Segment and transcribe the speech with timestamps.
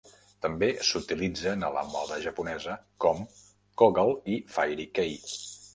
[0.45, 3.23] També s"utilitzen a la moda japonesa, com
[3.83, 5.17] Kogal i Fairy Kei.